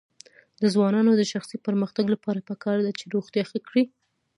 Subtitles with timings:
[0.61, 3.83] د ځوانانو د شخصي پرمختګ لپاره پکار ده چې روغتیا ښه کړي.